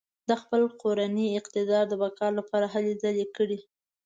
[0.29, 3.59] د خپل کورني اقتدار د بقا لپاره هلې ځلې کړې.